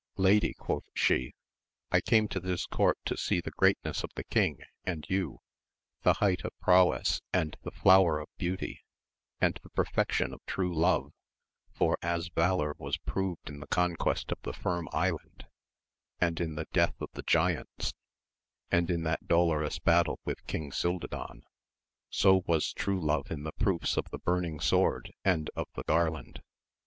Lady, 0.17 0.55
quoth 0.55 0.89
she, 0.95 1.35
I 1.91 2.01
came 2.01 2.27
to 2.29 2.39
this 2.39 2.65
court 2.65 2.97
to 3.05 3.15
see 3.15 3.39
the 3.39 3.51
greatness 3.51 4.03
of 4.03 4.09
the 4.15 4.23
king 4.23 4.57
and 4.83 5.05
you, 5.07 5.41
the 6.01 6.13
height 6.13 6.43
of 6.43 6.57
prowess 6.59 7.21
and 7.31 7.55
the 7.61 7.69
flower 7.69 8.17
of 8.19 8.27
beauty, 8.35 8.83
and 9.39 9.59
the 9.61 9.69
perfection 9.69 10.33
of 10.33 10.43
true 10.47 10.73
love; 10.73 11.13
for 11.71 11.99
as 12.01 12.29
valour 12.29 12.73
was 12.79 12.97
proved 12.97 13.47
in 13.47 13.59
the 13.59 13.67
conquest 13.67 14.31
of 14.31 14.41
the 14.41 14.53
Firm 14.53 14.89
Island, 14.91 15.45
and 16.19 16.41
in 16.41 16.55
the 16.55 16.65
death 16.73 16.99
of 16.99 17.11
the 17.13 17.21
giants, 17.21 17.93
and 18.71 18.89
in 18.89 19.03
that 19.03 19.27
dolorous 19.27 19.77
battle 19.77 20.19
with 20.25 20.47
King 20.47 20.71
Cildadan, 20.71 21.43
so 22.09 22.41
was 22.47 22.73
true 22.73 22.99
love 23.05 23.29
in 23.29 23.43
the 23.43 23.53
proofs 23.59 23.97
of 23.97 24.05
the 24.09 24.17
burning 24.17 24.59
sword 24.59 25.13
and 25.23 25.51
of 25.55 25.67
the 25.75 25.83
garland. 25.83 26.41